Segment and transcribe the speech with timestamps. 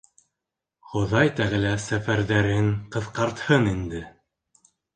[0.93, 4.05] —Хоҙай тәғәлә сәфәрҙәрен ҡыҫҡартһын инде.